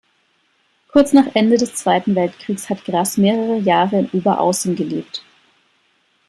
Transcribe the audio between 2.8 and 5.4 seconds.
Grass mehrere Jahre in Oberaußem gelebt.